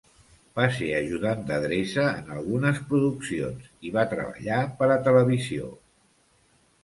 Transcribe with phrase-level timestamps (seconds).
[0.59, 5.69] Va ser ajudant d'adreça en algunes produccions i va treballar per a televisió.